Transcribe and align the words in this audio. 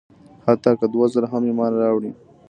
حتی 0.47 0.71
که 0.79 0.85
دوه 0.93 1.05
ځله 1.13 1.27
هم 1.33 1.43
ایمان 1.49 1.71
راوړي. 1.81 2.11